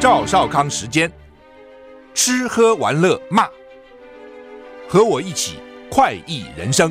[0.00, 1.12] 赵少康时间，
[2.14, 3.46] 吃喝玩乐骂，
[4.88, 5.58] 和我一起
[5.90, 6.90] 快意人生。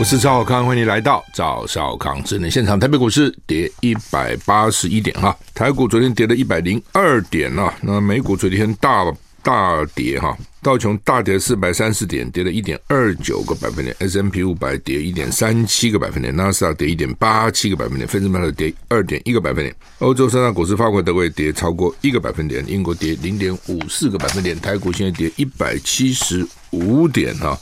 [0.00, 2.80] 我是赵少康，欢迎来到赵少康智能现场。
[2.80, 9.04] 台北股市跌一百八十一点哈，台股昨天跌了一百零二点啊，那美股昨天大
[9.42, 10.36] 大跌哈。
[10.62, 19.74] 道琼大跌四百三十点，跌了一点二九个百分点；S M P 五百跌一点三七个百分点；纳斯达克跌一点八七个百分点；费城半导体跌二点一个百分点。
[19.98, 24.56] 欧洲三大股市，法国、德国跌超过一个百分点，英国跌零点五四个百分点。
[24.60, 27.58] 台股现在跌一百七十五点哈，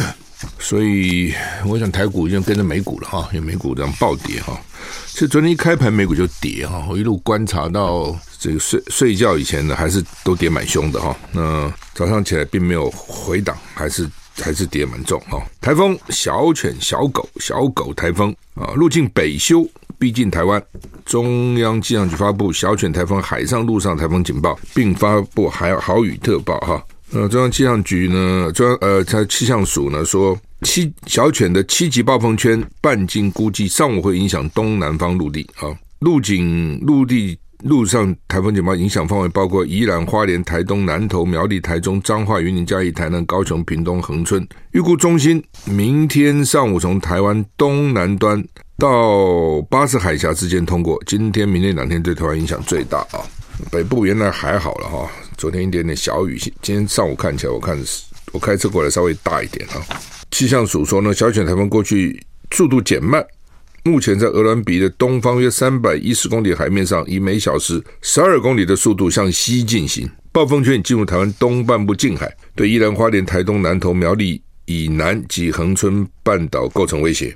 [0.58, 1.34] 所以
[1.66, 4.58] 我想台股已经跟着美股了哈，因为美股这样暴跌哈。
[5.12, 11.14] 其实昨天一开盘美股就跌哈，我一路观察到这个睡睡觉以前呢，还是都跌蛮凶的哈。
[11.32, 15.42] 那早上起来并没有回档，还是还是跌蛮重哈。
[15.60, 20.62] 台风小犬、小狗、小狗台风啊，路径北修逼近台湾，
[21.04, 26.82] 中央气象局发布小犬台风海上、陆上台风警报，并发布海豪雨特报哈。
[27.12, 30.38] 呃，中央气象局呢，中央呃，它气象署呢说。
[30.62, 44.46] 七小犬的七级暴风圈半径估计上午会影响东南方陆地啊，陆警陆地陆上台风警报影响范围包括宜兰、花莲、台东、南投、苗栗、台中、彰化、云林、嘉义、台南、高雄、屏东、恒春。
[44.72, 48.44] 预估中心明天上午从台湾东南端
[48.76, 53.24] 到巴士海峡之间通过，今天、明天两天对台湾影响最大啊。
[53.70, 57.78] 北部原来还好了哈，昨天一点点小雨，今天上午看起来，我看
[58.32, 59.82] 我开车过来稍微大一点啊。
[60.30, 63.24] 气象署说呢，小犬台风过去速度减慢，
[63.82, 70.08] 目前在鹅銮鼻的东方约三百一十公里海面上，以每小时十二公里的速度向西进行。
[70.32, 77.34] 暴风圈已进入台湾东半部近海，对宜兰花莲、台东南投、苗栗以南及恒春半岛构成威胁。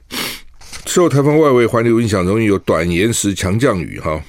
[0.87, 4.23] 受台风外围环流影响，容易有短延时强降雨哈，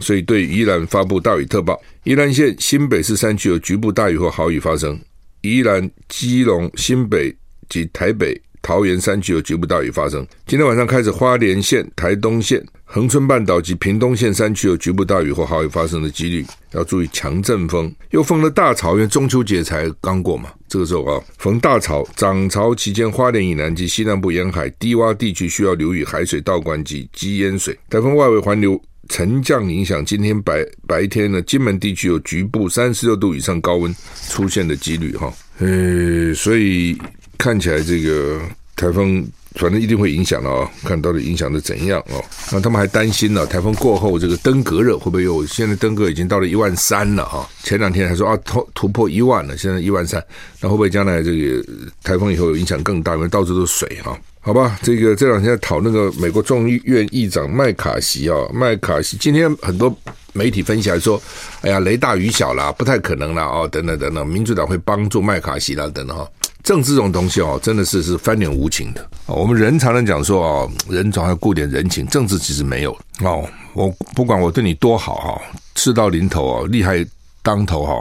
[0.00, 1.80] 所以对宜兰发布大雨特报。
[2.04, 4.98] 宜兰县新北市山区有局部大雨或豪雨发生，
[5.42, 7.34] 宜兰、基隆、新北。
[7.68, 10.24] 及台北、桃园山区有局部大雨发生。
[10.46, 17.92] 今天晚上开始，花莲县、台东县、恒春半岛及屏东县山区有局部大雨或豪雨发生的几率，要注意强阵风。
[18.10, 27.76] 又逢了大潮，因为中秋节才刚过嘛，这个时候啊，逢大潮，涨潮期间，花莲以南及西南部沿海低洼地区需要留意海水倒灌及积淹水。
[27.90, 33.94] 台风外围环流沉降影响，今天白白天呢，金门地区有局部三十六度以上高温
[34.28, 35.32] 出现的几率哈。
[35.58, 36.96] 呃，所以。
[37.38, 38.40] 看起来这个
[38.76, 39.22] 台风
[39.56, 42.24] 反正一定会影响了哦，看到底影响的怎样哦？
[42.50, 45.44] 那他们还担心呢，台风过后这个登革热会不会有？
[45.44, 50.24] 现在登革已经到了一万三了哈，前两天还说啊突突破一万了，现在一万三，
[50.62, 51.62] 那会不会将来这个
[52.02, 53.14] 台风以后有影响更大？
[53.14, 54.18] 因为到处都是水哈。
[54.46, 59.92] 好吧，这个这两天在讨那个美国众议院议长麦卡锡啊，麦卡锡今天很多
[60.34, 61.20] 媒体分析来说，
[61.62, 66.24] 哎呀雷大雨小啦，不太可能啦哦，等等等等，民主党会帮助麦卡锡啦等等哈。
[66.62, 69.04] 政治这种东西哦，真的是是翻脸无情的。
[69.26, 73.44] 我们人常常讲说哦，人总要顾点人情，政治其实没有哦。
[73.72, 75.42] 我不管我对你多好哈，
[75.74, 77.04] 事到临头哦，利害
[77.42, 78.00] 当头哈，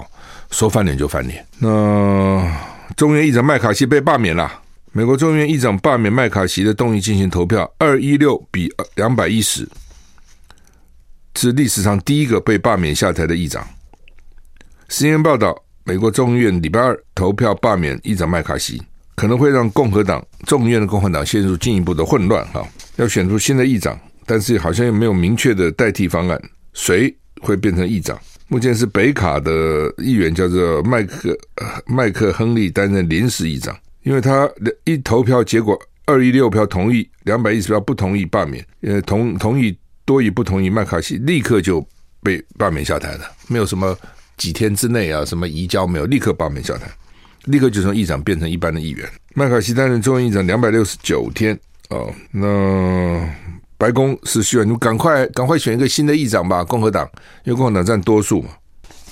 [0.51, 1.44] 说翻脸就翻脸。
[1.57, 2.47] 那
[2.95, 4.62] 众议院议长麦卡锡被罢免了。
[4.97, 9.67] 美国众议院议长罢免麦卡锡的动议进行投票，二一六比两百一十，
[11.35, 13.67] 是历史上第一个被罢免下台的议长。
[14.88, 15.61] 新闻报道。
[15.83, 18.81] 美国众议院礼拜二投票罢免议长麦卡锡，
[19.16, 22.44] 可能会让共和党众议院的共和党陷入进一步的混乱。
[22.53, 26.41] 哈，要选出新的议长，但是好像又没有明确的代替方案，
[26.73, 28.17] 谁会变成议长？
[28.47, 31.38] 目前是北卡的议员叫做麦克
[31.85, 34.50] 麦克亨利担任临时议长，因为他
[34.86, 41.86] 一投票结果二一六票同意，两百一十票不同意罢免，呃同同意多于不同意，麦卡锡立刻就
[42.24, 43.96] 被罢免下台了，没有什么。
[44.38, 46.92] 几天之内啊，什么移交没有，立刻罢免下台，
[47.46, 49.10] 立刻就从议长变成一般的议员。
[49.34, 53.25] 麦卡锡担任众议长两百六十九天哦，那
[53.78, 57.10] 白宫是需要你们赶快赶快选一个新的议长吧，共和党，
[57.46, 58.50] 因为共和党占多数嘛。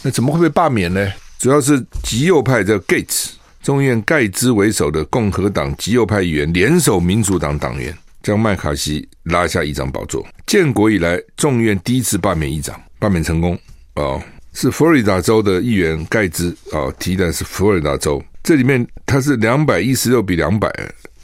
[0.01, 1.09] 那怎么会被罢免呢？
[1.39, 3.29] 主要是极右派的 Gates，
[3.63, 10.27] 众院盖兹为首的共和党极右派议员联手民主党党员，将麦卡锡拉下议长宝座。
[10.45, 13.57] 建国以来，众院第一次罢免议长，罢免成功
[13.95, 14.21] 哦。
[14.51, 20.67] 是佛罗里达州的议员盖兹啊、哦，提的是佛罗里达州，这里面他是两百一十六比两百，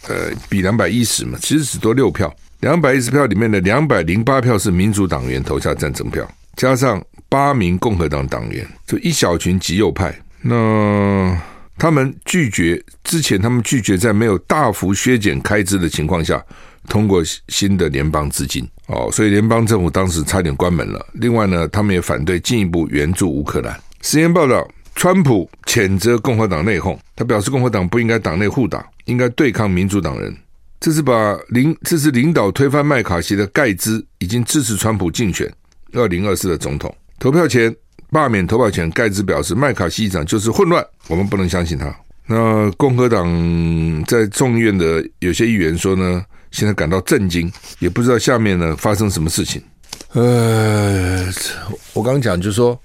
[0.08, 2.34] 呃，比两百一十嘛，其实只多六票。
[2.62, 6.26] 两百一十票里面的两百零八票是民主党员投下赞成票，
[6.56, 10.18] 加上八名共和党党员，就一小群极右派。
[10.42, 11.38] 那
[11.80, 16.44] 他们拒绝之前，他们拒绝在没有大幅削减开支的情况下
[16.88, 18.68] 通过新的联邦资金。
[18.88, 21.04] 哦，所以联邦政府当时差点关门了。
[21.14, 23.80] 另外呢，他们也反对进一步援助乌克兰。
[24.02, 30.36] 实验报道，川普谴责共和党内讧，他表示共和党不应该党内互打，应该对抗民主党人。
[30.80, 35.52] 这是把领这是领导推翻麦卡锡的盖兹已经支持川普竞选
[35.94, 36.94] 二零二四的总统。
[37.20, 37.76] 投票前
[38.12, 41.96] 罢免投票前，盖茨表示麦卡锡议长就是混乱，我们不能相信他。
[42.26, 43.26] 那共和党
[44.06, 49.62] 在众议院的有些议员说呢，现在感到震惊，也不知道下面呢发生什么事情。
[50.14, 51.26] 呃，
[51.94, 52.80] 我刚刚讲就是说，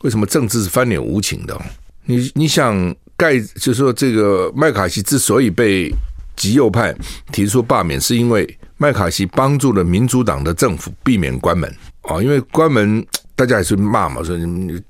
[0.00, 1.58] 为什么政治是翻脸无情的？
[2.04, 5.94] 你你想盖，就是说这个麦卡锡之所以被
[6.36, 6.94] 极右派
[7.32, 11.70] 提出罢免，是因为麦卡锡帮助了民主党的政府避免关门
[12.02, 13.04] 啊，因为关门
[13.38, 14.36] 大家也是骂嘛，说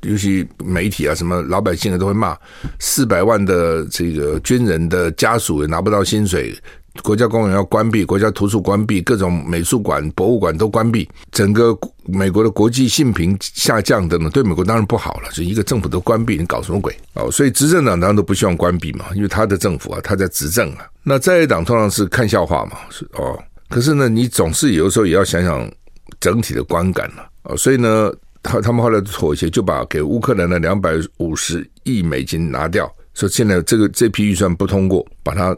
[0.01, 2.35] 尤其媒体啊，什么老百姓啊都会骂，
[2.81, 6.57] 四百万的这个军人的家属也拿不到薪水。
[7.03, 15.29] 国家公园要关闭，国家图书关闭，各种美术馆、博物馆都关闭，整个美国的国际信评下降等等，对美国当然不好了。
[15.31, 16.97] 就一个政府都关闭，你搞什么鬼？
[17.13, 20.89] 哦，所以执政党当然都不希望关闭嘛，因为他的政府啊，他在执政啊。
[21.03, 23.39] 那在野党通常是看笑话嘛，是哦。
[23.69, 25.71] 可是呢，你总是有的时候也要想想
[26.19, 27.55] 整体的观感了啊。
[27.55, 28.11] 所以呢，
[28.43, 35.57] 他他们后来妥协，就把给乌克兰的两百五十亿美金拿掉，说现在这个这批预算不通过，把它。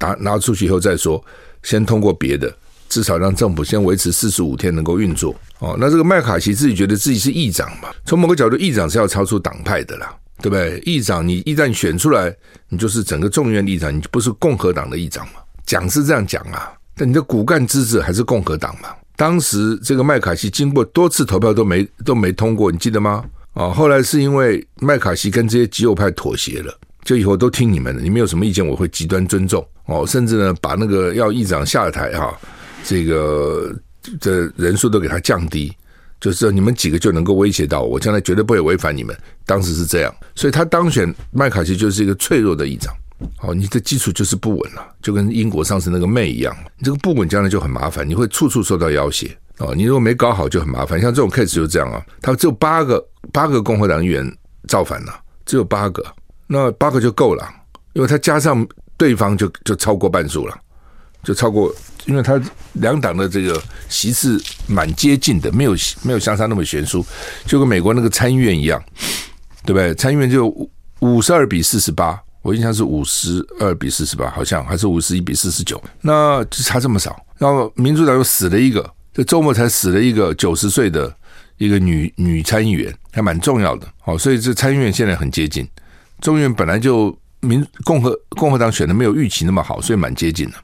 [0.00, 1.24] 拿拿出去以后再说，
[1.62, 2.52] 先通过别的，
[2.88, 5.76] 至少让政府先维持四十五天能够运作哦。
[5.78, 7.88] 那这个麦卡锡自己觉得自己是议长嘛？
[8.04, 10.12] 从某个角度，议长是要超出党派的啦，
[10.42, 10.80] 对不对？
[10.80, 12.34] 议长你一旦选出来，
[12.68, 15.34] 你就是整个众议院议长，你不是共和党的议长嘛？
[15.64, 18.88] 讲是这样讲啊，但你的骨干支持还是共和党嘛？
[19.18, 23.24] 当时这个麦卡锡经过多次投票都没都没通过，你记得吗？
[23.54, 26.72] 哦，后来是因为麦卡锡跟这些极右派妥协了。
[27.02, 30.06] 就以后都听你们的，你们有什么意见，我会极端尊重哦。
[30.06, 32.38] 甚至呢，把那个要议长下台哈，
[32.84, 33.74] 这个
[34.20, 35.72] 的人数都给他降低，
[36.20, 39.16] 就是你们几个就能够威胁到我，我将来绝对不会违反你们。
[39.44, 42.94] 当时是这样，所以他当选麦卡锡就是一个脆弱的议长。
[43.36, 49.28] 好，你的基础就是不稳了，就跟英国上次那个妹一样，你这个不稳将来就很麻烦，你会处处受到要挟
[49.58, 49.74] 哦。
[49.74, 54.24] 你如果没搞好就很麻烦，像这种 case 就这样啊，他只有八个八个共和党议员
[54.68, 56.04] 造反了，只有八个。
[56.50, 57.46] 那八个就够了，
[57.92, 58.66] 因为他加上
[58.96, 60.58] 对方就就超过半数了，
[61.22, 61.70] 就超过，
[62.06, 62.40] 因为他
[62.72, 67.04] 两党的这个席次蛮接近的，没有没有相差那么悬殊，
[67.44, 68.82] 就跟美国那个参议院一样，
[69.66, 69.94] 对不对？
[69.94, 70.48] 参议院就
[71.00, 77.20] 五十二比四十八，我印象是五十二比四十八，好像还是五十一比四十九，那就差这么少。
[77.36, 81.14] 然后民主党又死了一个，这周末才死了一个九十岁的
[81.56, 83.86] 一个女女参议员，还蛮重要的。
[84.00, 85.68] 好，所以这参议院现在很接近。
[86.20, 90.54] 众议院本来就民共和共和党选的没有预期那么好，所以蛮接近的。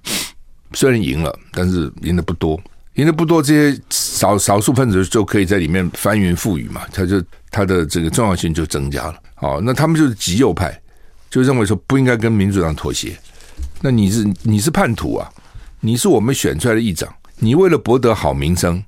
[0.73, 2.61] 虽然赢了，但是赢的不多，
[2.95, 9.15] 赢的不多，这些少少数分子就可以在里面翻云覆雨嘛，他就他的这个重要性就增加了。
[9.37, 10.77] 好，那他们就是极右派，
[11.35, 13.19] 就认为说不应该跟民主党妥协。
[13.81, 15.29] 那你是你是叛徒啊？
[15.81, 18.81] 你是我们选出来的议长，你为了博得好名声，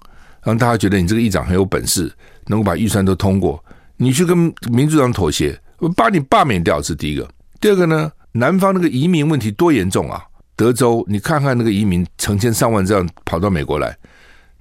[0.45, 2.09] 让大家觉得你这个议长很有本事，
[2.47, 3.61] 能够把预算都通过，
[3.97, 4.39] 你去跟
[4.71, 5.61] 民主党妥协。
[5.79, 7.29] 我把你罢免掉是第一个，
[7.61, 8.13] 第二个呢？
[8.31, 10.23] 南方那个移民问题多严重啊！
[10.55, 13.93] 德州，你看看那个移民成千上万这样跑到美国来，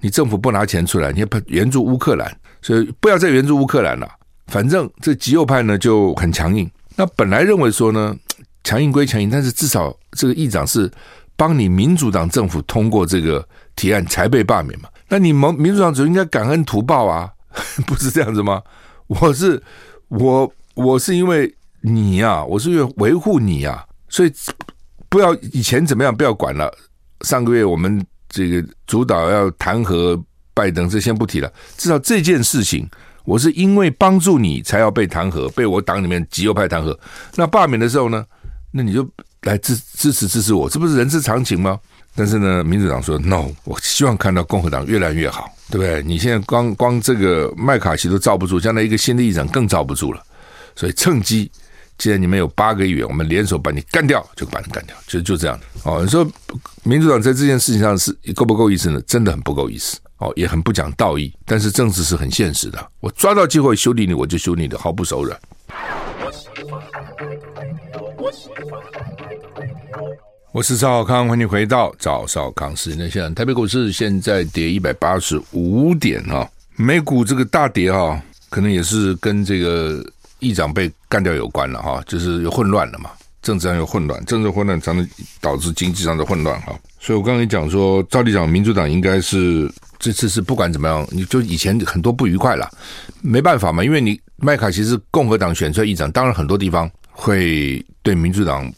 [0.00, 4.10] 你政府不拿钱出来，你要援助乌克兰，所以不要再援助乌克兰了。
[4.48, 6.68] 反正这极右派呢就很强硬。
[6.96, 8.16] 那本来认为说呢，
[8.64, 10.90] 强硬归强硬，但是至少这个议长是
[11.36, 14.88] 帮你民主党政府通过这个提案才被罢免嘛。
[15.08, 17.30] 那你们民主党就应该感恩图报啊，
[17.86, 18.62] 不是这样子吗？
[19.06, 19.62] 我是
[20.08, 20.52] 我。
[20.76, 21.50] 我是因为
[21.80, 24.32] 你呀、啊，我是因为维护你呀、啊，所以
[25.08, 26.70] 不要以前怎么样，不要管了。
[27.22, 30.22] 上个月我们这个主导要弹劾
[30.52, 31.50] 拜登，这先不提了。
[31.78, 32.86] 至少这件事情，
[33.26, 36.96] 我是因为帮助你才要被弹劾，被我党里面极右派弹劾。
[37.34, 38.24] 那罢免的时候呢，
[38.70, 39.06] 那你就
[39.42, 41.78] 来支支持支持我，这不是人之常情吗？
[42.14, 46.02] 但是呢，民主党说 no，我希望看到共和党越来越好，对不对？
[46.02, 50.22] 你现在光光这个麦卡锡都罩不住，将来一个新的议长更罩不住了。
[50.74, 51.50] 所以趁机，
[51.98, 55.60] 既然你们有八个议员，我们联手把你干掉，就把你干掉，就就这样。
[55.84, 56.26] 哦，你说
[56.84, 59.00] 民主党在这件事情上是够不够意思呢？
[59.06, 61.32] 真的很不够意思，哦，也很不讲道义。
[61.44, 65.38] 但是政治是很现实的，我抓到机会修理你，我就修理你的，毫不手软。
[70.52, 73.34] 我是赵少康，欢迎回到赵少康时间的现场。
[73.34, 78.20] 台北股市现在跌一百八十五点哈，美股这个大跌哈。
[78.48, 80.02] 可能也是跟这个
[80.38, 83.10] 议长被干掉有关了哈，就是有混乱了嘛，
[83.42, 85.06] 政治上有混乱，政治混乱才能
[85.40, 86.72] 导致经济上的混乱哈。
[87.00, 92.70] 所以我刚才讲说，照理讲，民主党应该是这次是不管怎么样，你就以前很多不愉快了，
[93.22, 98.70] 没办法嘛，因为你麦卡锡是共和党选出来议长，当然很多地方会对民主党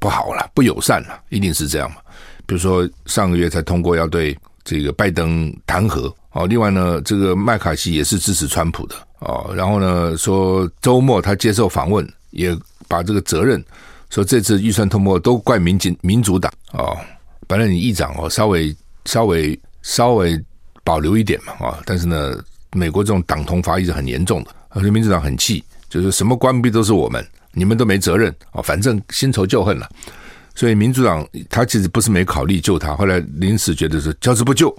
[0.00, 1.98] 不好了，不友善了，一定是这样嘛。
[2.44, 12.54] 比如说上个月才通过要对这个拜登弹劾哦，另外呢，这个麦卡锡也是支持川普的哦，然后呢说周末他接受访问，也
[12.88, 13.64] 把这个责任
[14.10, 16.96] 说这次预算通过都怪民进民主党哦，
[17.46, 20.38] 本来你议长哦稍微稍微稍微。
[20.84, 21.80] 保留一点嘛，啊！
[21.86, 22.38] 但是呢，
[22.72, 28.60] 美国这种党同伐异是很严重的，而且民主党很气，就是什么关闭都是我们，你们都没责任啊！
[28.62, 29.88] 反正新仇旧恨了，
[30.54, 34.76] 所以民主党他其实不是没考虑救他，后来临时觉得是交之不救，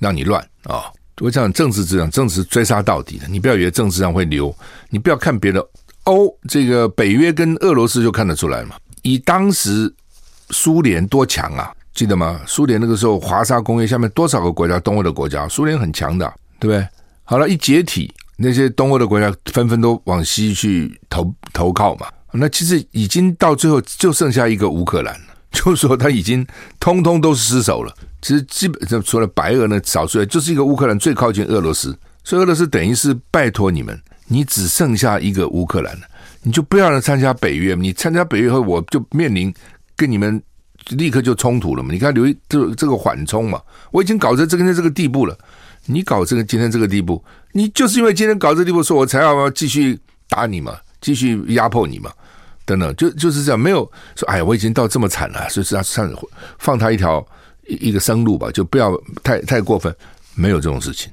[0.00, 0.90] 让你乱啊！
[1.20, 4.52] 我讲政治这样，政治追杀到底的，你不要以为政治上会留，
[4.90, 5.64] 你不要看别的，
[6.02, 9.94] 欧这个北约跟俄罗斯就看得出来嘛，以当时
[10.50, 11.72] 苏联多强啊！
[11.94, 12.40] 记得吗？
[12.44, 14.80] 苏联那个时候，华沙公约下面多少个国家？
[14.80, 16.26] 东欧的国家，苏联很强的，
[16.58, 16.88] 对不对？
[17.22, 22.08] 好了，一解体，那些东欧的国家纷纷都往西去投投靠嘛。
[22.32, 26.44] 那其实已经到最后，就剩下一个乌克兰了， 就是说他已经
[26.80, 27.94] 通通都失守了。
[28.20, 33.96] 其实基本上除了白俄呢，少数就是一个乌克兰最靠近俄罗斯，所以俄罗斯等于是拜托你们，
[34.26, 36.06] 你只剩下一个乌克兰了，
[36.42, 37.76] 你就不要来参加北约。
[37.76, 39.54] 你参加北约后，我就面临
[39.96, 40.42] 跟你们。
[40.90, 41.92] 立刻就冲突了嘛？
[41.92, 43.60] 你看留一这这个缓冲嘛？
[43.90, 45.34] 我已经搞成这个这个地步了，
[45.86, 49.98] 你搞这个今天这个地步，你就是因为今天搞这个地步，说我才要继续
[50.28, 52.12] 打你嘛，继续压迫你嘛，
[52.66, 56.12] 等等，就就是这样，没有说哎呀，我已经到这么惨了，所以是他算
[56.58, 57.26] 放他一条
[57.66, 59.94] 一一个生路吧，就不要太太过分，
[60.34, 61.10] 没有这种事情，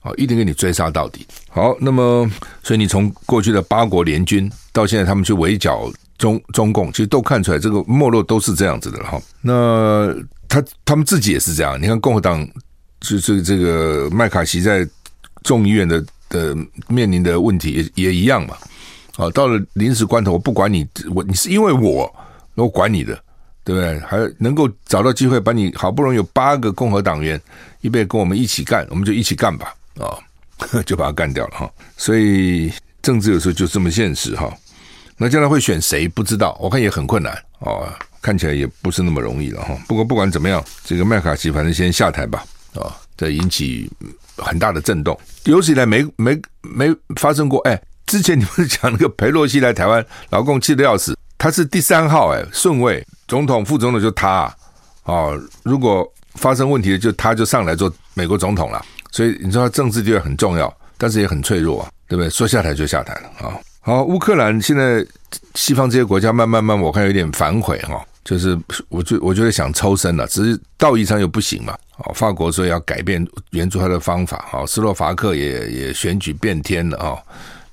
[0.00, 1.26] 好，一定给你追杀到底。
[1.48, 2.30] 好，那么
[2.62, 5.90] 所以你从过去的八国联军到现在他们去围剿。
[6.24, 9.20] 中中共其实都看出来，这个没落都是这样子的哈。
[9.42, 10.10] 那
[10.48, 11.78] 他他们自己也是这样。
[11.78, 12.48] 你看共和党，
[12.98, 14.88] 就是这个麦卡锡在
[15.42, 16.56] 众议院的的
[16.88, 18.56] 面临的问题也也一样嘛。
[19.16, 22.10] 啊，到了临时关头，我不管你，我你是因为我，
[22.54, 23.14] 我管你的，
[23.62, 24.00] 对不对？
[24.00, 27.38] 还能够找到机会把你好不容易有八个共和党员
[27.82, 29.74] 预备跟我们一起干，我们就一起干吧。
[30.00, 30.16] 啊，
[30.86, 31.70] 就把他干掉了哈。
[31.98, 34.50] 所以政治有时候就这么现实哈。
[35.16, 37.88] 那将来会选谁不知道，我看也很困难哦，
[38.20, 39.76] 看起来也不是那么容易了哈。
[39.86, 42.44] 不过不管怎么样，这个麦卡锡反正先下台吧
[42.74, 43.90] 啊，这引起
[44.36, 47.60] 很大的震动，有史以来没没没发生过。
[47.60, 54.56] 哎，之前你们讲那个裴洛西来台湾，老共气得要死，他是第三号哎，顺位总统副总统就他啊，
[55.04, 56.04] 哦，如果
[56.34, 62.28] 发生问题就他就上来做美国总统了，所以你知道政治地位很重要，但是也很脆弱啊，对不对？
[62.28, 63.54] 说下台就下台了啊。
[63.86, 65.04] 好，乌克兰现在
[65.54, 71.76] 西方这些国家慢慢慢，我看有点反悔哈，就是我就我觉得想抽身了，只是道义上又不行嘛。
[71.98, 77.18] 哦，法国说要改变援助他的方法，哈，斯洛伐克也也选举变天了啊。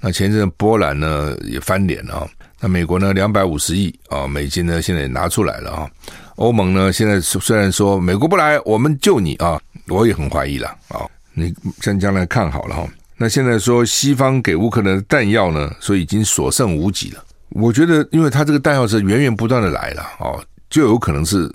[0.01, 2.27] 那前阵波兰呢也翻脸了啊。
[2.60, 5.89] 那美国呢两百五十亿啊美金呢现在也拿出来了啊。
[6.36, 11.08] 欧盟呢现在虽然说美国不来，我们救你啊，我也很怀疑了啊。
[11.34, 12.86] 你将将来看好了哈。
[13.21, 17.23] 那现在说西方给乌克兰的弹药呢，说已经所剩无几了。
[17.49, 21.47] 我觉得，因为他这个弹药是源源不断的来了哦，就有可能是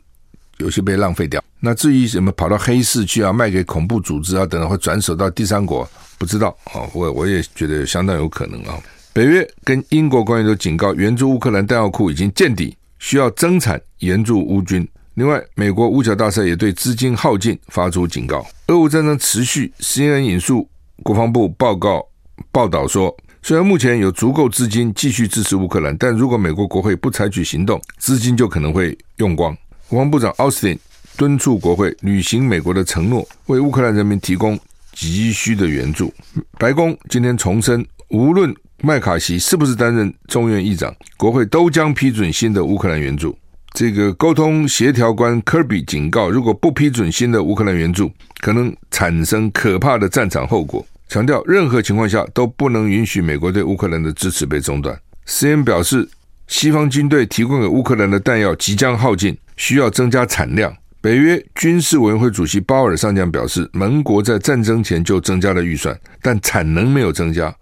[0.59, 1.43] 有些被浪费掉。
[1.59, 6.87] 那至于什么跑到黑市去啊，卖给恐怖组织啊等等，会转手到第三国，不知道啊。
[6.95, 8.79] 我我也觉得相当有可能啊。
[9.13, 14.87] 北约跟英国官员都警告，援助乌克兰弹药库已经见底，需要增产援助乌军。
[15.15, 18.47] 另外，美国五角大厦也对资金耗尽发出警告。
[18.69, 20.69] 俄乌战争持续，CNN 引述。
[21.03, 22.05] 国防部报告
[22.51, 29.57] 报道说，虽然目前有足够资金继续支持乌克兰，但如果美国国会不采取行动，资金就可能会用光。
[29.89, 30.79] 国防部长奥斯汀
[31.17, 34.59] 敦促国会履行美国的承诺，为乌克兰人民提供
[34.93, 36.13] 急需的援助。
[36.59, 43.37] 白宫今天重申，无论麦卡锡是不是担任众院议长，国会都将批准新的乌克兰援助。
[43.77, 50.83] 这个沟通协调官科比警告，如果不批准新的乌克兰援助，可能产生可怕的战场后果。
[51.09, 54.99] 强调任何情况下都不能允许美国对乌克兰的支持被中断。
[55.27, 56.09] cn 表示，
[56.47, 60.75] 西方军队提供给乌克兰的弹药即将耗尽，需要增加产量。
[61.03, 67.55] 北约军事委员会主席鲍尔上将表示，盟国在战争前就增加了预算，但产能没有增加，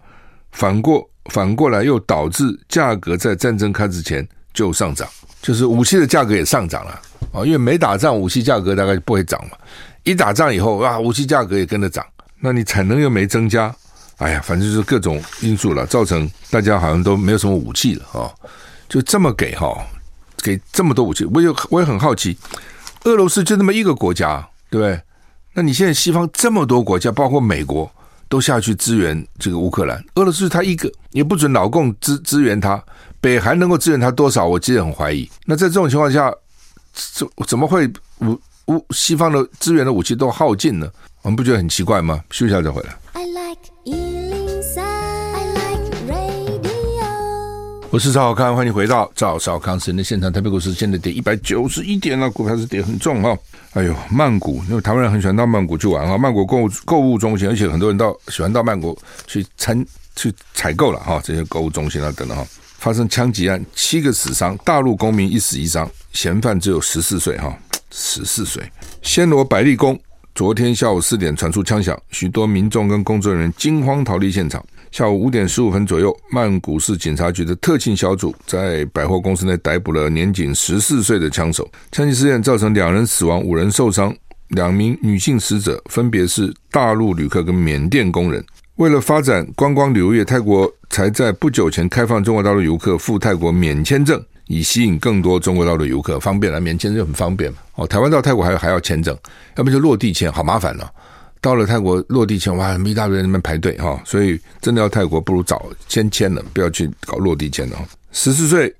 [0.53, 5.05] 反过反过来又导致价格在战争开始前就上涨。
[5.45, 6.99] 就是武器的价格也上涨了
[7.31, 9.51] 啊，因为没打仗，武器价格大概就不会涨嘛。
[10.01, 12.03] 一打仗以后啊，武器价格也跟着涨，
[12.39, 13.71] 那你产能又没增加，
[14.17, 18.33] 哎呀，反正就是各种因素了，造成大家好像都没有什么武器了啊。
[18.89, 19.71] 就这么给哈，
[20.41, 22.35] 给这么多武器，我也我也很好奇，
[23.03, 24.99] 俄罗斯就那么一个国家，对不对？
[25.53, 27.91] 那你现在西方这么多国家，包括美国，
[28.27, 32.83] 都下去支援这个乌克兰，俄罗斯他一个也不准老共支支援他，
[33.25, 34.45] 北韩能够支援他多少？
[34.45, 35.27] 我其实很怀疑。
[35.45, 36.31] 那在这种情况下，
[36.93, 40.87] 怎怎么会武武西方的资源的武器都耗尽呢？
[41.23, 42.23] 我们不觉得很奇怪吗？
[42.29, 42.95] 休息一下再回来。
[43.13, 43.57] I like
[47.89, 50.31] 我是赵小康，欢迎回到赵少康时间的现场。
[50.31, 53.35] 台北股市现在跌一百九十一点了，股票是跌很重哈。
[53.73, 59.83] 哎呦，曼谷，因为台湾人很喜欢到曼谷去玩哈，曼谷购物购物中心，而且很多人到喜欢到曼谷去参
[60.15, 62.45] 去采购了哈，这些购物中心啊等等哈。
[62.77, 67.57] 发生枪击案，七个死伤，大陆公民一死一伤，嫌犯只有十四岁哈，
[67.91, 68.63] 十四岁。
[69.01, 69.99] 暹罗百丽宫，
[70.33, 74.63] 昨天下午四点传出枪响，许多民众跟工作人员惊慌逃离现场。
[74.91, 81.69] 下午五点十五分左右，曼谷市警察局的特勤小组在百货公司内逮捕了年仅十四岁的枪手。
[81.91, 84.15] 枪击事件造成两人死亡、五人受伤，
[84.49, 88.41] 两名女性死者分别是大陆旅客跟缅甸工人。
[88.75, 97.59] 为了发展观光旅游业，泰国才在不久前开放中国大陆游客赴泰国免签证，以吸引更多中国大陆游客，方便了，免签证很方便嘛。
[97.75, 99.17] 哦，台湾到泰国还还要签证，
[99.55, 100.91] 要不就落地签，好麻烦了。
[101.39, 107.77] 到了泰国落地签，哇，一大堆人那边排队哈，所以真的要泰国，不如早先签了，不要去搞落地签了。
[108.11, 108.73] 十四岁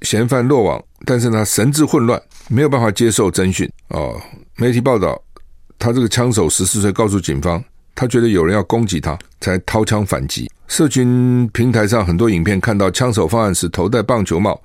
[0.00, 2.18] 嫌犯落网，但是呢，神志混乱，
[2.48, 4.18] 没有办法接受侦讯哦。
[4.56, 5.20] 媒体报道，
[5.78, 7.62] 他这个枪手十四岁，告诉警方，
[7.94, 10.50] 他觉得有人要攻击他，才掏枪反击。
[10.68, 14.60] 社群平台上很多影片看到枪手方案时头戴棒球帽、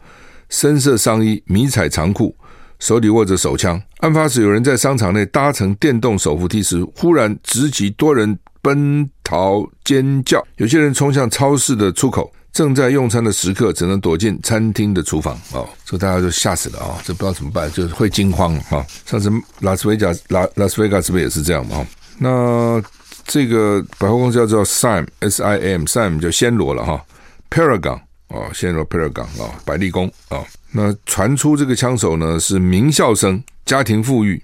[0.49, 2.35] 深色上衣、迷彩长裤。
[2.79, 3.81] 手里握着手枪。
[4.01, 10.45] 案发时，有人在商场内搭乘电动手扶梯时，忽然直击，多人奔逃尖叫。
[10.57, 15.35] 有些人冲向超市的出口，正在用餐的食客只能躲进餐厅的厨房。
[15.53, 17.01] 哦，这大家就吓死了啊！
[17.03, 18.85] 这不知道怎么办，就是会惊慌啊。
[19.07, 19.27] 上次
[19.61, 21.83] 拉斯维加拉拉斯维加是不是也是这样嘛？
[22.19, 22.79] 那
[23.27, 27.05] 这个百货公司叫做 SIM，S I M，SIM 叫暹罗了哈
[27.49, 30.43] ，Paragon 哦，暹罗 Paragon 啊，百丽宫啊。
[30.71, 34.41] 那传出这个枪手呢是名校生，家庭富裕，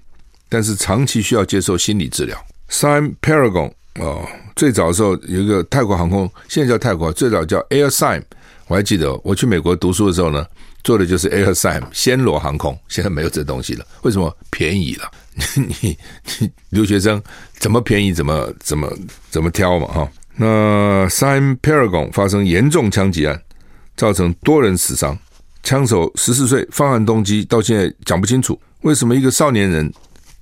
[0.48, 2.36] 但是长期需要接受心理治疗。
[2.68, 8.22] SIM Paragon 哦，最早的时候有一个泰国航空，现在叫泰国，最早叫 Air SIM，。
[8.66, 10.46] 我还记得我去美国读书的时候呢，
[10.84, 12.78] 做的就是 Air Siam 暹罗航空。
[12.88, 14.34] 现在没有这东西了，为什么？
[14.50, 15.10] 便宜了。
[15.56, 15.98] 你
[16.38, 17.20] 你留学生
[17.58, 18.88] 怎么便宜怎么怎么
[19.30, 20.08] 怎么挑嘛哈。
[20.36, 23.42] 那 Siam Paragon 发生严重枪击案，
[23.96, 25.18] 造成多人死伤。
[25.62, 28.60] 枪手十四岁，犯案动机到现在讲不清楚。
[28.82, 29.90] 为什么一个少年人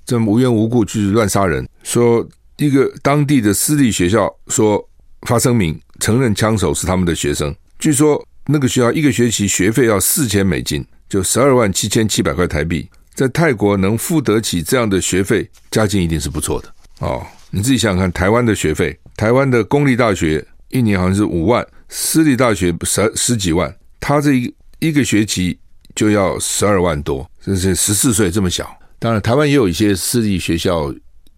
[0.05, 1.67] 这么无缘无故去乱杀人？
[1.81, 2.27] 说
[2.57, 4.83] 一个当地的私立学校说
[5.21, 7.55] 发声明承认枪手是他们的学生。
[7.79, 12.89] 据说那个学校一个学期学费要四千美金，就十二万七千七百块台币。
[13.13, 17.25] 在泰国能付得起这样的学费，家境一定是不错的哦。
[17.51, 24.53] 你自己想想看，台湾的学费，台湾的公立大学一年好像是五万，私立大学十十几万，他这一。
[24.79, 25.57] 一个学期
[25.95, 28.69] 就要十二万多，这是十四岁这么小。
[28.99, 30.93] 当然，台湾也有一些私立学校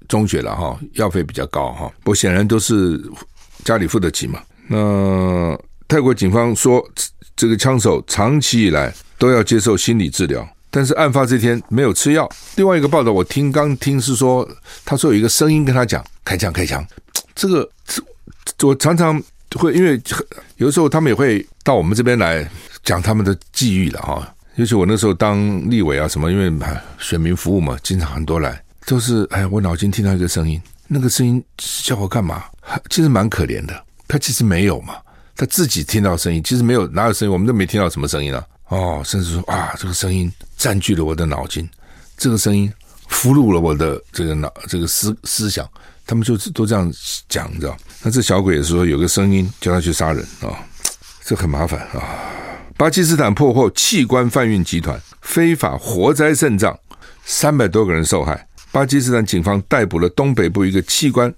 [0.08, 1.88] 中学了哈，药费比较高哈。
[2.00, 3.00] 不过显然都是
[3.64, 4.42] 家里付得起嘛。
[4.68, 5.56] 那
[5.88, 6.84] 泰国警方说，
[7.36, 12.30] 这个枪手长期以来都要接受心理治疗，但是案发这天没有吃药。
[12.56, 14.48] 另外一个报道，我听刚听是说，
[14.84, 16.86] 他说有一个声音跟他讲开枪开枪。
[17.34, 17.70] 这个
[18.64, 19.22] 我常常
[19.56, 20.02] 会因为
[20.58, 22.50] 有时候他们也会到我们这边来。
[22.86, 26.54] 讲他们的际遇了哈，尤其我那时候当立委啊什么，因为
[27.00, 32.44] 选民服务嘛，经常很多来，都是哎，我脑筋听到一个声音，那个声音叫我干嘛？
[32.92, 34.98] 其实蛮可怜的，他其实没有嘛，
[35.36, 37.32] 他自己听到声音，其实没有，哪有声音？
[37.32, 38.46] 我们都没听到什么声音啊。
[38.70, 41.70] 哦，甚至说啊，这个声音占据了我的脑筋，
[42.18, 42.72] 这个声音
[43.10, 45.70] 俘虏了我的这个脑这个思思想，
[46.08, 46.92] 他们就是都这样
[47.30, 47.78] 讲，你知道？
[48.02, 50.56] 那这小鬼也说有个声音叫他去杀人啊，
[51.24, 52.02] 这很麻烦啊。
[52.78, 56.78] 巴基斯坦破获器官贩运集团，非法活摘肾脏，
[57.24, 58.48] 三百多个人受害。
[58.72, 61.34] 巴基斯坦警方逮捕了东北部一个器官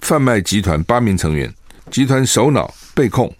[0.00, 1.52] 贩卖集团八名成员，
[1.90, 3.32] 集团首脑被控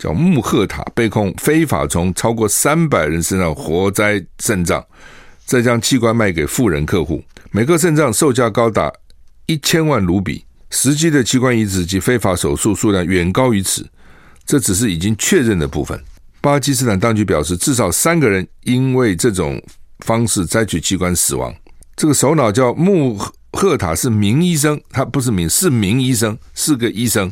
[0.00, 4.82] 叫穆赫塔，被控非法从超过三百人身上活摘肾脏，
[5.44, 8.90] 再将器官卖给富人客户，每个肾脏售价高达
[9.44, 13.86] 一千万卢比，实际的器官移植及非法手术数量远高于此，
[14.46, 16.02] 这只是已经确认的部分。
[16.40, 19.62] 巴基斯坦当局表示，至少三个人因为这种
[20.06, 21.54] 方式摘取器官死亡。
[21.94, 23.18] 这个首脑叫穆
[23.52, 27.30] 赫塔，是名医生，他不是名，是名医生，是个医生。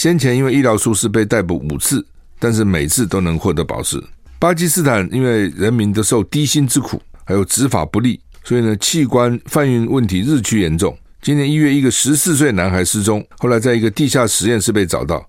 [0.00, 2.02] 先前因为医疗疏失被逮捕五次，
[2.38, 4.02] 但是每次都能获得保释。
[4.38, 10.96] 巴基斯坦因为人民都受低薪之苦，还有执法不力，所以呢，器官贩运问题日趋严重。
[11.20, 15.22] 今年一月，一个十四岁男孩失踪，后来在一个地下实验室被找到，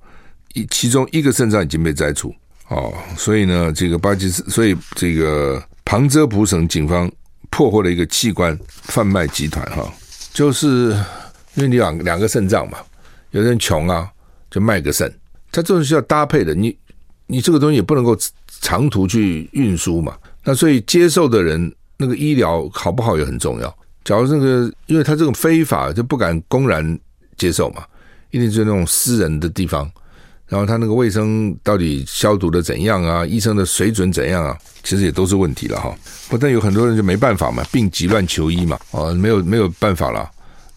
[0.54, 2.34] 一其中一个肾脏已经被摘除。
[2.70, 7.12] 哦，所以呢，这个巴基斯，所以这个旁遮普省警方
[7.50, 9.94] 破获了一个器官贩卖集团，哈、
[10.32, 10.96] 就是
[11.56, 12.78] 因为你两两个肾脏嘛，
[13.32, 14.10] 有人穷啊，
[14.52, 15.12] 就卖个肾，
[15.52, 16.78] 它这种是要搭配的，你
[17.26, 18.16] 你这个东西也不能够
[18.60, 23.78] 长途去运输嘛，那所以接受的人那个医疗好不好也很重要。
[24.04, 27.00] 假如这个，因为他这种非法就不敢公然
[27.38, 27.84] 接受嘛，
[28.32, 29.90] 一定是那种私人的地方。
[30.48, 33.26] 然后他那个卫生到底消毒的怎样啊？
[33.26, 34.58] 医生的水准怎样啊？
[34.84, 35.96] 其实也都是问题了哈。
[36.28, 40.30] 不但有很多人就没办法嘛，病急乱求医嘛，哦，没有没有办法了，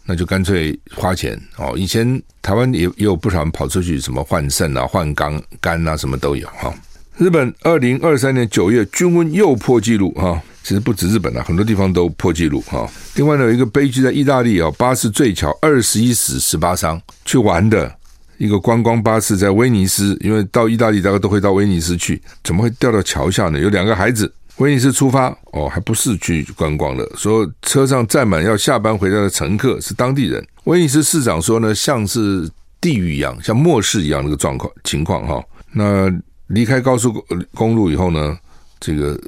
[0.06, 1.74] 那就干脆花钱哦。
[1.76, 6.72] 以前台湾也也有不少人跑出去什么换肾啊、换肝肝啊，什么都有哈。
[7.16, 12.90] 日本二零二三年九月均温又破纪录哈，其实不止日本啊，很多地方都破纪录哈。
[13.14, 17.94] 另外呢，有一个悲剧在意大利啊，巴士坠桥，二十一死十八伤，去玩的。
[18.36, 23.60] 一个观光巴士在威尼斯，因为到意大利大家都会到威尼斯去，怎么会掉到桥下呢？
[23.60, 30.46] 有两个孩子，威尼斯出发哦，还不是去观光的，说车上载满要下班回家的乘客是当地人。
[30.64, 32.48] 威尼斯市长说呢，像是
[32.80, 35.44] 地狱一样，像末世一样那个状况情况哈。
[35.72, 36.08] 那
[36.46, 37.12] 离开高速
[37.52, 38.38] 公路以后呢，
[38.78, 39.18] 这个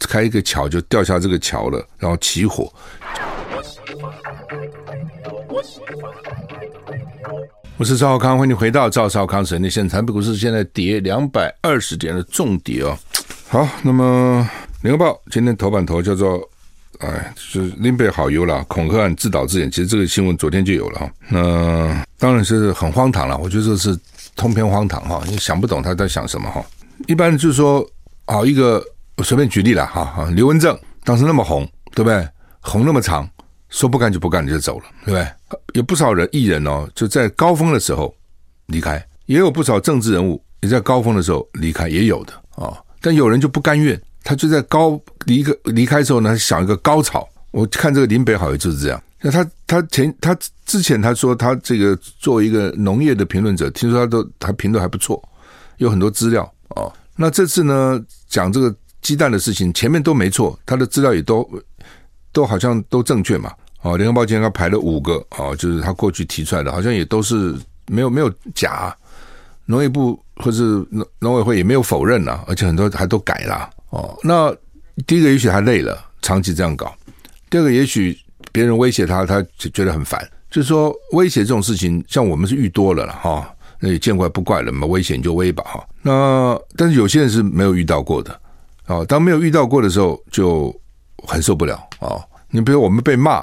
[0.00, 2.70] 开一个桥就掉下这个桥了，然后起火。
[7.78, 10.00] 我是赵少康，欢迎回到赵少康神的现场。
[10.00, 12.96] 台北股市现在跌两百二十点的重跌哦。
[13.52, 14.48] 好，那么
[14.82, 16.40] 《联合报》今天头版头叫做
[17.00, 19.68] “哎，就是林北好油了，恐吓案自导自演”。
[19.70, 21.12] 其实这个新闻昨天就有了哈。
[21.28, 23.94] 那当然是很荒唐了，我觉得这是
[24.36, 26.64] 通篇荒唐哈，你想不懂他在想什么哈。
[27.06, 27.86] 一般就是说，
[28.24, 28.82] 好一个
[29.18, 32.26] 我随便举例了哈哈，刘文正当时那么红，对不对？
[32.60, 33.28] 红那么长。
[33.68, 35.28] 说不干就不干，你就走了，对不对？
[35.74, 38.14] 有不少人艺人哦，就在高峰的时候
[38.68, 47.28] 离开，也有不少政治人物也在高峰的时候离开，也有的啊、但有人就不甘愿，他就在高离个离开之后呢，想一个高潮。
[47.50, 49.02] 我看这个林北好友就是这样。
[49.20, 55.22] 那他他前他之前他说他这个作为一个农业的评论者，听说他都他评论还不错，
[55.76, 56.92] 有很多资料啊、哦。
[57.16, 61.48] 那这次呢讲这个鸡蛋的事情，前面都没错，他的资料也都
[62.32, 63.52] 都好像都正确嘛。
[63.82, 67.54] 哦，联合报今天他排了五个，哦，就是他过去提出来的，好像也都是
[67.88, 68.96] 没有没有假，
[69.66, 74.54] 农业部或是农农委会也没有否认呐，而且很多还都改了，哦，那
[75.06, 76.88] 第一个也许还累了，长期这样搞；
[77.48, 78.18] 第二个也许
[78.50, 85.86] 别人威胁他，他就觉得很烦，就是说威胁这种事情，像我们是遇多了了哈，那也见怪不怪了嘛，威胁你就威吧哈。
[86.02, 88.40] 那但是有些人是没有遇到过的，
[88.86, 90.74] 哦，当没有遇到过的时候，就
[91.26, 92.22] 很受不了哦。
[92.54, 93.42] 你比如我们被骂，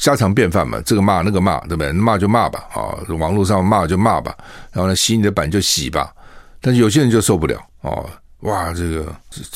[0.00, 1.92] 家常便饭嘛，这个骂那个骂，对不对？
[1.92, 4.36] 骂就骂吧，啊，网络上骂就骂吧，
[4.72, 6.12] 然后呢，洗你的版就洗吧。
[6.60, 8.08] 但是有些人就受不了，哦，
[8.40, 9.14] 哇，这个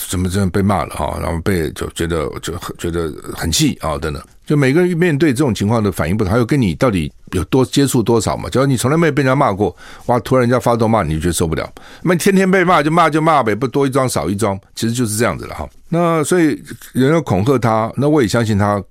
[0.08, 1.18] 怎么这样被骂了哈？
[1.20, 4.22] 然后被就觉得就觉得很气啊，等等。
[4.44, 8.48] 就每个人面对这种情况的反应不同，还有跟你到底有多接触多少嘛？
[8.50, 9.74] 假如你从来没有被人家骂过，
[10.06, 11.72] 哇，突然人家发动骂你，就觉得受不了。
[12.02, 15.68] 那天天被骂就骂就骂呗，不多一桩少一桩，其实就是这样子了哈。
[15.88, 16.62] 那所以
[16.92, 18.82] 人要恐吓他，那我也相信他。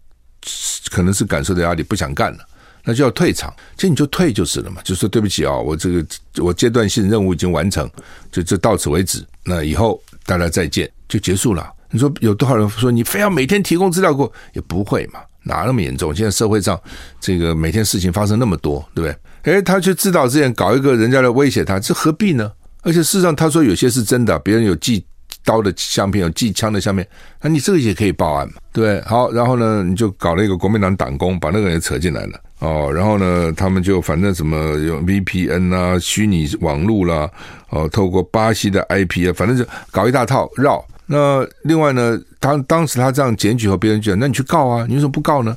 [0.89, 2.39] 可能是感受的压力，不想干了，
[2.84, 3.54] 那就要退场。
[3.76, 6.06] 其实你就退就是了嘛，就说对不起啊，我这个
[6.38, 7.89] 我阶段性任务已经完成，
[8.32, 9.26] 就就到此为止。
[9.44, 11.67] 那以后大家再见，就结束了。
[11.89, 16.15] 你说有多少人说你非要每天提供资料过，也不会嘛，哪那么严重？
[16.15, 16.80] 现在社会上
[17.20, 19.54] 这个每天事情发生那么多，对不对？
[19.56, 22.52] 诶，他去自导自演搞一个人家来威胁他，这何必呢？
[22.82, 25.06] 而且事实上他说有些是真的，别人有记。
[25.44, 27.08] 刀的相片有寄枪的相片，
[27.41, 28.56] 那你这个也可以报案嘛？
[28.72, 32.89] 对，好，然后呢，你就搞了一个国民党党工，把那个人扯进来了哦。
[32.91, 37.30] 然后呢，他们就反正什么用 VPN 啊、虚拟网络啦，
[37.69, 40.84] 哦，透过巴西的 IP 啊，反正就搞一大套绕。
[41.06, 45.56] 那另外呢，当当时他这样检举后，别人讲，那你去告啊，你为什么不告呢？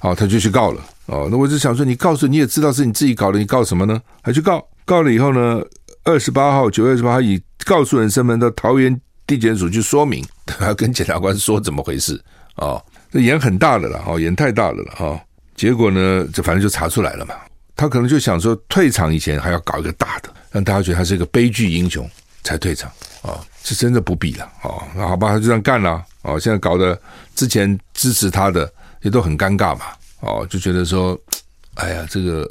[0.00, 0.82] 好，他就去告了。
[1.06, 4.00] 哦，那我就想说，你告诉你也知道是你自己搞的，你告什么呢？
[4.22, 4.66] 还去告？
[4.84, 5.62] 告了以后呢，
[6.04, 9.00] 二十八号，九月二十八号以告诉人身份到桃园。
[9.28, 10.24] 地检署去说明，
[10.58, 12.18] 还 要跟检察官说怎么回事
[12.54, 12.80] 啊？
[13.12, 15.20] 这眼很大的了，哦，眼太大了了哈。
[15.58, 17.34] 结果呢，这反正就查出来了嘛。
[17.74, 22.08] 他可能就想说，退场以前还要搞一个大的，让大家觉得他是一个悲剧英雄
[22.44, 22.88] 才退场
[23.22, 23.44] 啊。
[23.64, 24.82] 是真的不必了哦。
[24.94, 26.38] 那好吧，他就这样干了哦。
[26.38, 26.98] 现在搞得
[27.34, 29.86] 之前支持他的也都很尴尬嘛。
[30.20, 31.18] 哦，就觉得说，
[31.74, 32.48] 哎呀，这个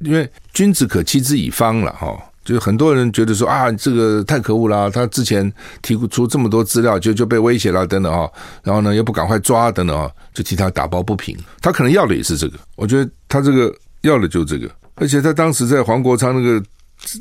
[0.00, 2.22] 因为君子可欺之以方了哈。
[2.42, 8.28] 就是很多人觉得说啊，这个太可恶了，他之前提出这么多资料，就就被威胁了等等啊，
[8.62, 11.36] 然后呢又不赶快抓等等啊，就替他打抱不平。
[11.60, 16.64] 他可能要的也是这个，我觉得他这个要的就是这个，而且他当时在黄国昌那个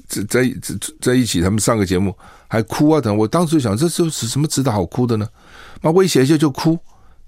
[0.08, 0.56] 在在
[1.02, 2.16] 在一起，他们上个节目
[2.48, 5.28] 还哭啊等，我当时就想，这是什么值得好哭的呢？
[5.82, 6.80] 那威胁一下就哭，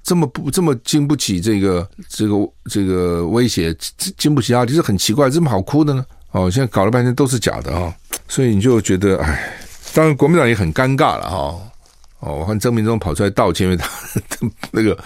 [0.01, 2.36] 这么不这么经不起这个这个
[2.69, 3.75] 这个威胁，
[4.17, 6.06] 经不起压力，是很奇怪，这么好哭的呢？
[6.32, 7.94] 哦，现在搞了半天都是假的哈、哦，
[8.28, 9.54] 所以你就觉得，哎，
[9.94, 11.62] 当然国民党也很尴尬了哈、哦。
[12.20, 13.89] 我看曾明忠跑出来道歉，因为他
[14.72, 14.98] 那个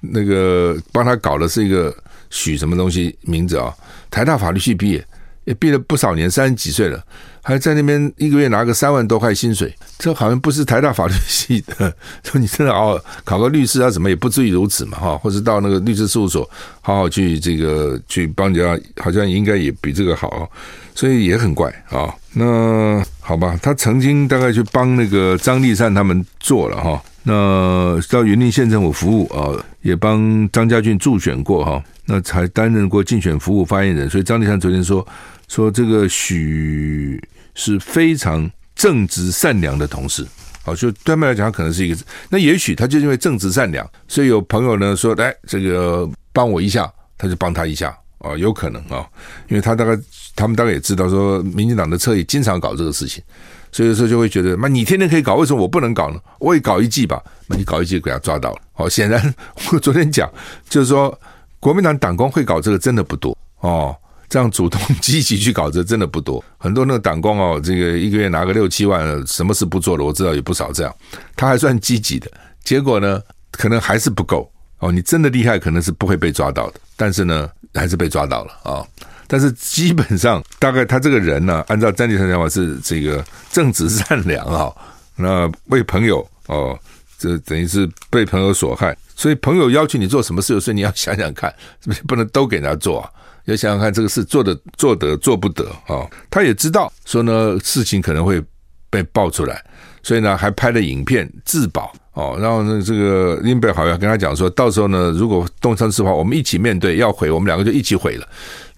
[0.00, 1.94] 那个帮他搞的是一个
[2.30, 3.72] 许什么东西名字啊、
[4.10, 5.06] 台大法律系毕业，
[5.44, 7.02] 也毕了不少年，三十几岁了。
[7.46, 11.94] 还在那边一个月拿个三万多块薪水，这好像不是台大法律系的。
[12.24, 16.48] 说你真的哦，考个律师啊，怎么也不至于如此嘛，哈，或者到那个律师事务所
[16.80, 20.50] 好好去这个去帮人家，好像应该也比这个好，
[20.94, 22.08] 所以也很怪啊。
[22.32, 29.52] 那好吧，他曾经大概去帮那个张立善他们做了哈，那到云林县政府服务啊，
[29.82, 35.06] 也帮张家俊助选过哈，那才担任过竞选服务发言人，所以张立善昨天说
[35.48, 37.22] 说这个许。
[37.56, 40.26] 是非常正直善良的同事，
[40.64, 42.00] 好，就对他们来讲，他可能是一个。
[42.28, 49.06] 那也许他就因为正直善良，所以有朋友呢说，来这个帮我一下，他就帮他一下啊，有可能啊，
[49.46, 49.96] 因为他大概
[50.34, 53.22] 他们大概也知道说，民进党的侧翼经常搞这个事情，
[53.70, 56.18] 所以说就会觉得，那你天天可以搞，为什么我不能搞呢？
[56.40, 58.58] 我也搞一记吧，那你搞一记给他抓到了。
[58.72, 59.32] 好，显然
[59.70, 60.28] 我昨天讲
[60.68, 61.16] 就是说，
[61.60, 63.96] 国民党党工会搞这个真的不多哦。
[64.28, 70.94] 这样主动积极去搞这真的不多，很多那个党工哦，这个一个月拿个六七万，什么事不做的，我知道有不少这样，
[71.36, 72.30] 他还算积极的，
[72.64, 73.20] 结果呢，
[73.52, 74.90] 可能还是不够哦。
[74.90, 78.84] 你真的厉害，可能是不会被抓到的，但是呢，还是被抓到了啊、
[79.26, 84.76] 但是基本上，大概他这个人呢，按照詹立成讲法是这个正直善良啊、哦，
[85.16, 86.78] 那为朋友哦，
[87.18, 93.10] 这等于是被朋友所害，所以朋友要求你做什么事，所以你要想想看，是不是不能都给他做啊？
[93.44, 96.10] 要想想看，这个事做得做得做不得啊、哦！
[96.30, 98.42] 他也知道说呢，事情可能会
[98.88, 99.62] 被爆出来，
[100.02, 102.38] 所以呢，还拍了影片自保哦。
[102.40, 108.26] 然后呢，这个林北好像跟他讲说，到时候呢，如果东窗事发，我们一起面对，要毁，我们两个就一起毁了。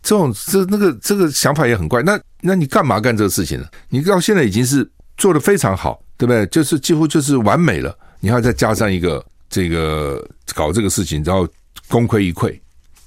[0.02, 2.02] 这种这那个这个想法也很怪。
[2.02, 3.66] 那那你干嘛干这个事情呢？
[3.88, 6.46] 你到现在已经是做得非常好，对不对？
[6.46, 10.24] 就是几乎就是完美了，你还要再加上一个这个
[10.54, 11.46] 搞这个事情，然后
[11.88, 12.56] 功亏一篑，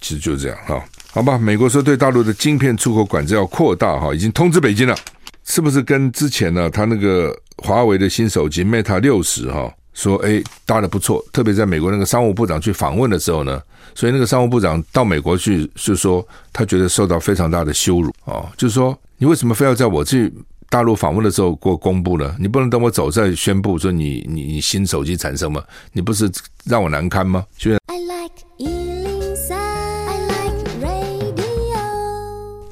[0.01, 0.81] 其实就是这样哈。
[1.11, 4.95] 好吧，美国说对大陆的晶片出口管制要扩大哈，已经通知北京了，
[5.43, 6.69] 是不是跟之前呢？
[6.69, 13.59] 他那个华为的新手机 Mate 六十哈，说哎搭的不错，特别在美国那个商务部长去访问的时候呢，
[13.95, 20.31] 所以那个商务部长到美国去就说他觉得受到非常大的羞辱啊，就是说你为什么非要在我去
[20.69, 22.35] 大陆访问的时候给我公布呢？
[22.39, 25.63] 你不能等我走再宣布说你你你新手机产生吗？
[25.91, 26.31] 你不是
[26.65, 27.43] 让我难堪吗？
[27.57, 27.79] 所以。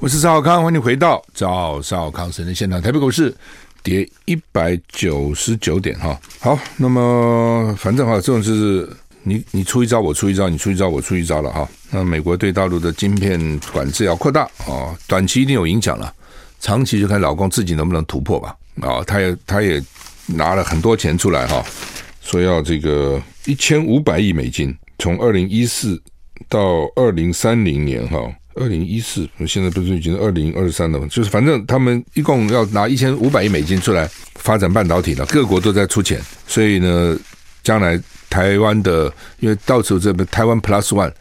[0.08, 2.82] 我是赵少康，欢迎你回到赵少康新闻现场。
[2.82, 3.36] 台北股市
[3.84, 6.18] 跌一百九十九点哈。
[6.40, 8.90] 好，那么反正哈，这种就是
[9.24, 11.68] 你你出一招，我出一招，你出一招，我出一招了哈。
[11.92, 16.14] 那美国对大陆的晶片管制要扩大啊，短期一定有影响了，
[16.62, 18.56] 长期就看老公自己能不能突破吧。
[18.80, 19.84] 啊，他也他也
[20.26, 21.62] 拿了很多钱出来哈，
[22.22, 26.02] 说要这个一千五百亿美金，从二零一四
[26.48, 28.18] 到二零三零年哈。
[28.60, 31.08] 二零一四，现在不是已经二零二三了吗？
[31.10, 37.18] 就是反正他们一共要拿一千五百亿美金出来发展半导体了，各国都在出钱，所以呢，
[37.64, 41.12] 将来台湾的，因为到处这边台湾 Plus One，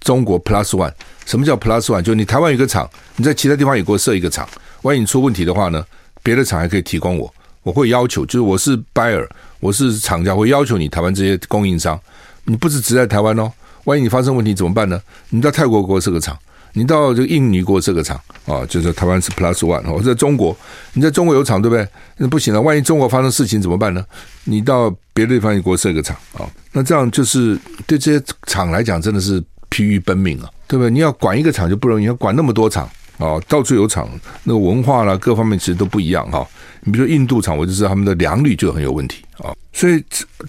[0.00, 0.92] 中国 Plus One，
[1.26, 2.02] 什么叫 Plus One？
[2.02, 4.48] 就你台湾有个厂，你在其他地方也给我设一个厂，
[4.82, 5.84] 万一你出问题的话呢，
[6.22, 9.26] 别的厂还可以提供我，我会要求，就是我是 buyer，
[9.60, 11.98] 我是厂家，会要求你台湾这些供应商，
[12.44, 13.52] 你不是只在台湾哦，
[13.84, 15.00] 万一你发生问题怎么办呢？
[15.28, 16.36] 你到泰国给我设个厂。
[16.72, 20.56] 你到这个印尼国设个厂啊，就是台湾是 Plus One，或者在中国，
[20.92, 21.86] 你在中国有厂对不对？
[22.16, 24.04] 那不行了，万一中国发生事情怎么办呢？
[24.44, 30.90] 你到别的地方你给我设个厂啊，那这样就是对这些厂来讲真的是疲于奔命啊，对不对？
[30.90, 34.08] 你要管一个厂就不容易，要管那么多厂啊，到处有厂，
[34.44, 36.46] 那个文化啦各方面其实都不一样哈。
[36.82, 40.02] 你比如说印度厂，我就知道他们的良率就很有问题啊，所以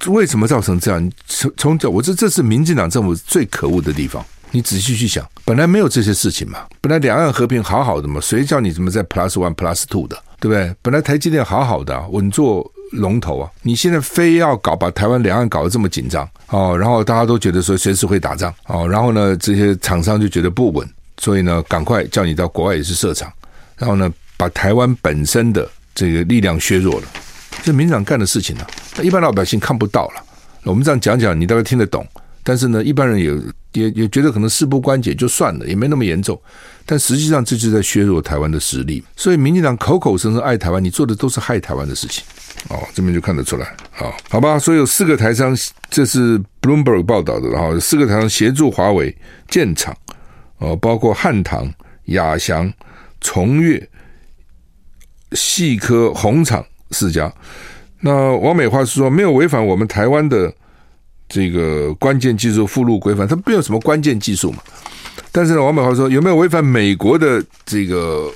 [0.07, 1.11] 为什么造成这样？
[1.27, 4.23] 从从这，我这这是民进党政府最可恶的地方。
[4.51, 10.75] 你仔细去想，本来没有这些事情嘛，本来两岸和平好好的嘛，谁叫你怎么在 plus one plus two 的，对不对？
[10.81, 20.87] 本来台积电好好的啊，稳坐龙头啊，你现在非要搞把台湾两岸搞得这么紧张哦，然后大家都觉得说随时会打仗哦，然后呢，这些厂商就觉得不稳，
[21.17, 23.31] 所以呢，赶快叫你到国外也是设厂，
[23.77, 27.07] 然后呢，把台湾本身的这个力量削弱了，
[27.63, 28.65] 这民长干的事情呢、
[28.97, 30.23] 啊，一般老百姓看不到了。
[30.63, 32.05] 我们这样讲讲，你大概听得懂。
[32.43, 33.31] 但是呢，一般人也
[33.73, 36.39] 也也觉得可能事不关己就算了，也没那么严重。
[36.85, 39.03] 但实际上，这就是在削弱台湾的实力。
[39.15, 42.23] 所以，民进党口口声声爱台湾，你做的都是害台湾的事情。
[42.69, 43.75] 哦，这边就看得出来。
[43.91, 44.57] 好，好吧。
[44.57, 45.55] 所以有四个台商，
[45.89, 47.47] 这是 Bloomberg 报道的。
[47.49, 49.15] 然后四个台商协助华为
[49.47, 49.95] 建厂，
[50.57, 51.71] 哦，包括汉唐、
[52.05, 52.73] 亚翔、
[53.21, 53.87] 崇越、
[55.33, 57.31] 细科、红厂四家。
[57.99, 60.51] 那王美花是说，没有违反我们台湾的。
[61.33, 64.61] 这个关键技术附录规范，它没有什么关键技术嘛？
[65.31, 68.29] 但是呢，王美华说有没有违反美国的这个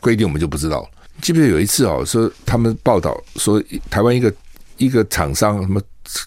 [0.00, 0.88] 规定，我们就不知道了。
[1.22, 4.34] 记不记得有一次啊、哦，说他们报道说台湾一个
[4.78, 5.80] 一个厂商什么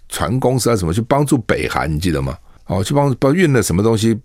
[0.08, 2.38] 船公司啊什么去帮助北韩，你记得吗？
[2.68, 4.18] 哦，去帮帮运了什么东西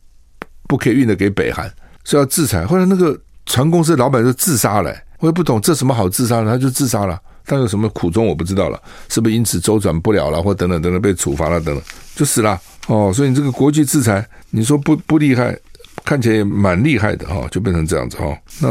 [0.68, 1.68] 不可以运的给北韩，
[2.04, 2.64] 说要制裁。
[2.64, 7.20] 后来那个船公司的老板就自杀了，我也不懂这什么好自杀的，他就自杀了。
[7.50, 11.82] 但有什么苦衷我不知道了，是不是因此周转不了了，或等等等等被处罚了等等，
[12.14, 13.10] 就死了哦。
[13.12, 15.58] 所以你这个国际制裁，你说不不厉害，
[16.04, 18.38] 看起来也蛮厉害的哈、哦，就变成这样子哈、哦。
[18.60, 18.68] 那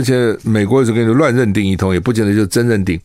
[0.00, 3.00] 而且美国一直跟你乱认定一通，也不见得就真认定。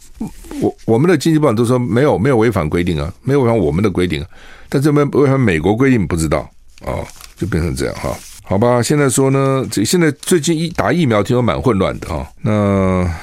[0.60, 4.26] 我我们的经济部长都说没有没有违反规定啊，没有违反我们的规定，
[4.70, 6.50] 但这边违反美国规定不知道
[6.82, 7.06] 哦，
[7.38, 12.28] 就变成这样哈、好吧，现在说呢，这现在最近一打疫苗听说蛮混乱的哈、哦。
[12.42, 13.14] 那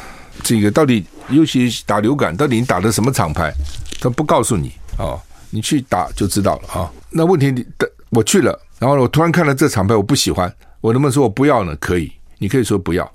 [0.45, 1.05] 这个到底？
[1.31, 3.53] 尤其打流感，到底你打的什么厂牌？
[4.01, 6.91] 他不告诉你哦，你去打就知道了啊。
[7.11, 7.67] 那问题，你
[8.11, 11.75] 我去了，然后我突然看了这厂牌，我不喜欢，我能不能说我不要呢？
[11.81, 13.11] 可以，你可以说不要，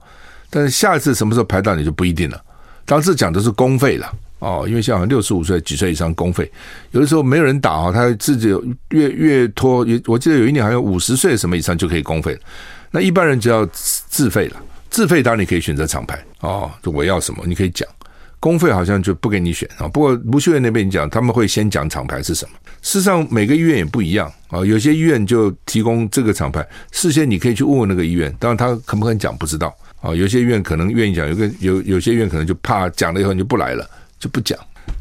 [0.50, 2.42] 但是下一次什么时候排到你就不一定了。
[2.86, 6.52] 当时讲的是公费了哦，因为像六十五岁几岁以上公费，
[6.92, 8.50] 有的时候没有人打啊，他自己
[8.90, 12.38] 越越拖，我记得有一年好像五十岁什么以上就可以公费，
[12.90, 14.58] 那一般人就要自费了。
[14.90, 17.88] 自费当然你可以选择厂牌哦，就我要什么你可以讲。
[18.42, 22.52] 公费好像就不给你选啊，不过卢秀燕那边讲，他们会先讲厂牌是什么。
[22.82, 30.14] 事实上，每个医院也不一样啊，有些医院就提供这个厂牌，事先你可以去问问那个医院，当然他肯不肯讲不知道啊。
[30.16, 33.88] 有些医院可能愿意讲，有个有有些医院可能就怕讲了以后你就不来了，
[34.20, 34.58] 就不讲，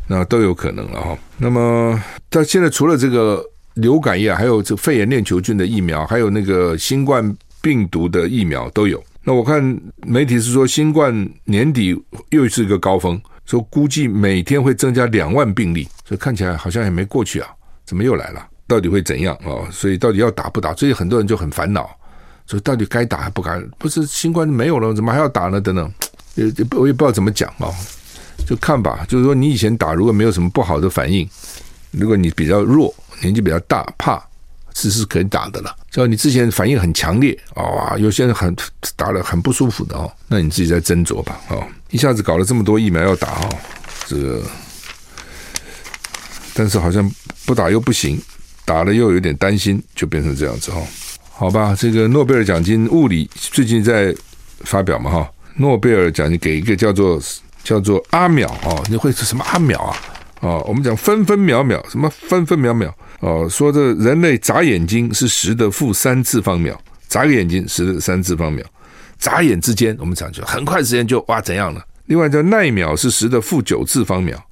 [0.06, 1.18] 那都有可能了哈。
[1.38, 1.98] 那么，
[2.28, 9.02] 但现在除了这个流感疫，还有这肺炎链球菌的疫苗，还有那个新冠病毒的疫苗都有。
[9.22, 9.62] 那我看
[10.06, 11.94] 媒体是说，新冠年底
[12.30, 13.20] 又是一个高峰。
[13.44, 17.48] 说估计每天会增加两万病例，所以看起来好像也没过去啊，
[17.84, 18.46] 怎么又来了？
[18.68, 19.66] 到底会怎样啊？
[19.72, 20.72] 所以到底要打不打？
[20.74, 21.90] 所以很多人就很烦恼，
[22.46, 23.60] 所以到底该打还不该？
[23.76, 25.60] 不是新冠没有了，怎么还要打呢？
[25.60, 25.92] 等等，
[26.36, 26.44] 也
[26.76, 27.68] 我也不知道怎么讲啊，
[28.46, 29.04] 就看吧。
[29.08, 31.28] 就是说，你以前打如果没有什么不好的反应，
[31.90, 34.24] 如果你比较弱，年纪比较大，怕。
[34.72, 38.54] 是是可以打的了，叫你之前反应很强烈啊，有些人很
[38.94, 41.66] 打了很不舒服的哦，那你自己再斟酌吧哦。
[41.90, 43.48] 一下子搞了这么多疫苗要打哦，
[44.06, 44.42] 这个，
[46.54, 47.10] 但是好像
[47.44, 48.20] 不打又不行，
[48.64, 50.86] 打了又有点担心，就变成这样子哦。
[51.32, 54.14] 好吧，这个诺贝尔奖金物理最近在
[54.60, 57.20] 发表嘛哈，诺贝尔奖金给一个叫做
[57.64, 59.96] 叫做阿秒哦，你会是什么阿秒啊？
[60.40, 62.94] 哦，我们讲分分秒秒，什么分分秒秒。
[63.20, 66.76] 哦，说这人类眨眼睛是十的负三次方秒，
[67.08, 68.64] 眨个眼睛十的三次方秒，
[69.18, 71.84] 眨眼之间我们讲就很快时间就哇怎样了？
[72.06, 74.42] 另外叫奈秒是十的负九次方秒，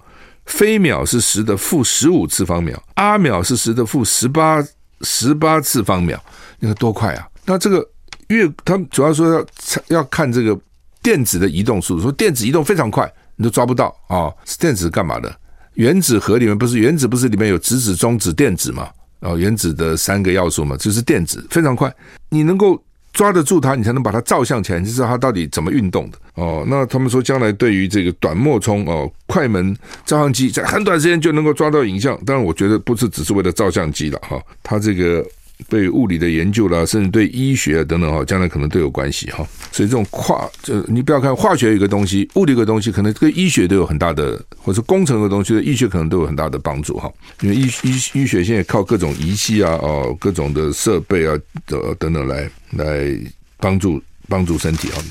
[0.47, 4.63] 飞秒是十的负十五次方秒，阿秒是十的负十八
[5.01, 6.23] 十八次方秒，
[6.61, 7.27] 你看多快啊！
[7.47, 7.85] 那这个
[8.29, 9.47] 越他们主要说要
[9.89, 10.57] 要看这个
[11.03, 15.35] 电子的移动速度，说电子移动非常快，你都抓不到啊、电子干嘛的？
[15.79, 18.89] 原子核里面不是原子不是里面有质子、中子、电子嘛？
[19.21, 21.93] 哦，原子的三个要素嘛，就是电子非常快，
[22.31, 26.65] 你能够抓得住它，你才能把它照相起来，你就知道它到底怎么运动的哦。
[26.69, 29.73] 那他们说将来对于这个短脉冲哦，快门
[30.05, 35.25] 照相机在很短时间就能够抓到影像，当然我觉得不是只是为了照相机了哈，它这个。
[35.69, 39.47] 对物理的研究啦，甚至对医学啊等等哈，将来可能都有关系哈。
[39.73, 47.13] 所以这种跨，就你不要看化学一个东西，物理一个东西，可能跟医学都有很大的，或者工程的东西，对医学可能都有很大的帮助哈。
[47.41, 51.37] 因为医医医学现在靠各种仪器啊，哦，各种的设备啊，
[51.71, 53.19] 呃等等来来
[53.59, 55.03] 帮助帮助身体哈。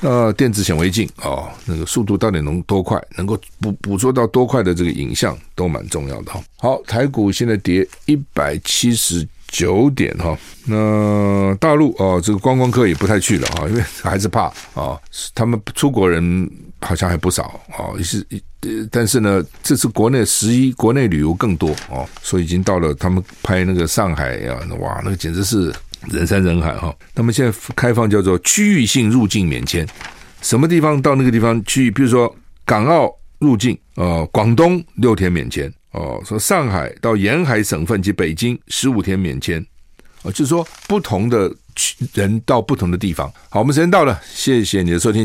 [0.00, 6.42] 那电子显微镜啊，那个速度到底能多快，能够捕捕捉到多快的这个影像，都蛮重要的哈。
[6.56, 9.26] 好，台股现在跌一百七十。
[9.54, 10.36] 九点哈，
[10.66, 14.98] 那大陆哦，这个观光客也不太去了哈，因为还是怕啊。
[15.32, 16.50] 他们出国人
[16.80, 18.26] 好像还不少啊，也是，
[18.90, 25.72] 但是呢，这次国内十一国内旅游更多哦，所以已经到了他们拍那个上海呀，哇，那个简直是
[26.10, 26.92] 人山人海哈。
[27.14, 29.86] 他们现在开放叫做区域性入境免签，
[30.42, 32.34] 什么地方到那个地方去，比如说
[32.64, 39.64] 港澳入境，呃，广东六天免签，哦，说上海到沿海省份及北京十五天免签，
[40.22, 41.50] 哦，就是说不同的
[42.12, 43.32] 人到不同的地方。
[43.48, 45.24] 好，我们时间到了，谢谢你的收听。